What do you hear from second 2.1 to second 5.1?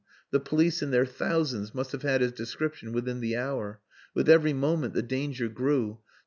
his description within the hour. With every moment the